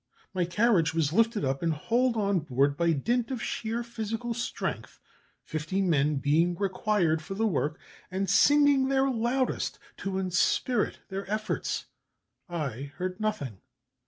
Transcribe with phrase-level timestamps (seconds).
[0.33, 4.99] My carriage was lifted up and hauled on board by dint of sheer physical strength,
[5.43, 11.85] fifty men being required for the work, and singing their loudest to inspirit their efforts
[12.49, 13.59] I heard nothing.